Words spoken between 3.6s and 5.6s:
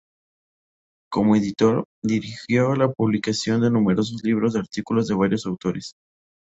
de numerosos libros de artículos de varios